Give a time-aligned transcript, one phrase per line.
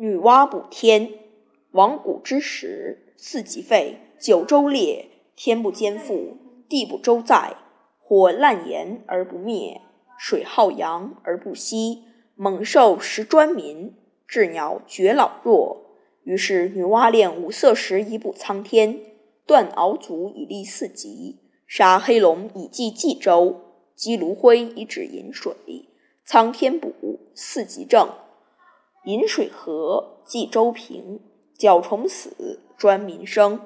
[0.00, 1.10] 女娲补天，
[1.72, 6.36] 亡古之时，四极废，九州裂，天不兼覆，
[6.68, 7.56] 地不周载，
[7.98, 9.80] 火烂炎而不灭，
[10.16, 12.04] 水浩洋而不息，
[12.36, 13.92] 猛兽食专民，
[14.28, 15.86] 鸷鸟绝老弱。
[16.22, 19.00] 于是女娲炼五色石以补苍天，
[19.46, 23.62] 断鳌足以立四极，杀黑龙以祭冀州，
[23.96, 25.52] 击炉灰以止饮水，
[26.24, 28.08] 苍天补，四极正。
[29.04, 31.20] 饮水河，冀州平，
[31.56, 33.60] 角虫死，专民生。